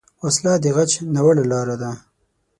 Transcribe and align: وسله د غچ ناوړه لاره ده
وسله 0.23 0.53
د 0.63 0.65
غچ 0.75 0.91
ناوړه 1.13 1.43
لاره 1.51 1.75
ده 1.81 1.91